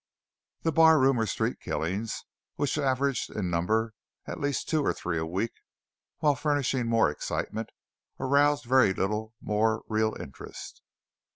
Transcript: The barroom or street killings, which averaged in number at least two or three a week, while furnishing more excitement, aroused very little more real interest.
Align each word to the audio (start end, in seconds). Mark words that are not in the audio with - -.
The 0.63 0.71
barroom 0.71 1.19
or 1.19 1.27
street 1.27 1.59
killings, 1.59 2.25
which 2.55 2.75
averaged 2.75 3.29
in 3.29 3.51
number 3.51 3.93
at 4.25 4.39
least 4.39 4.67
two 4.67 4.83
or 4.83 4.93
three 4.93 5.19
a 5.19 5.27
week, 5.27 5.51
while 6.17 6.33
furnishing 6.33 6.87
more 6.87 7.11
excitement, 7.11 7.69
aroused 8.19 8.63
very 8.65 8.95
little 8.95 9.35
more 9.41 9.83
real 9.87 10.15
interest. 10.19 10.81